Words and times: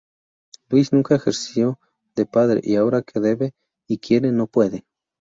Luis 0.69 0.93
nunca 0.93 1.13
ejerció 1.13 1.79
de 2.15 2.25
padre 2.25 2.59
y 2.63 2.73
ahora 2.75 3.03
que 3.03 3.19
debe 3.19 3.53
y 3.87 3.99
quiere, 3.99 4.31
no 4.31 4.47
puede. 4.47 4.83